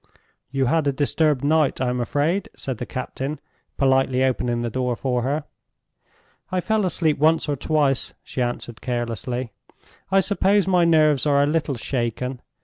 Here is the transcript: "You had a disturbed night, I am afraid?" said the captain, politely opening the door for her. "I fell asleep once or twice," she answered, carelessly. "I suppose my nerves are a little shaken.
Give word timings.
"You 0.49 0.65
had 0.65 0.87
a 0.87 0.91
disturbed 0.91 1.43
night, 1.43 1.79
I 1.79 1.89
am 1.89 1.99
afraid?" 2.01 2.49
said 2.55 2.79
the 2.79 2.87
captain, 2.87 3.39
politely 3.77 4.23
opening 4.23 4.63
the 4.63 4.71
door 4.71 4.95
for 4.95 5.21
her. 5.21 5.43
"I 6.51 6.59
fell 6.59 6.87
asleep 6.87 7.19
once 7.19 7.47
or 7.47 7.55
twice," 7.55 8.15
she 8.23 8.41
answered, 8.41 8.81
carelessly. 8.81 9.51
"I 10.11 10.21
suppose 10.21 10.67
my 10.67 10.85
nerves 10.85 11.27
are 11.27 11.43
a 11.43 11.45
little 11.45 11.75
shaken. 11.75 12.41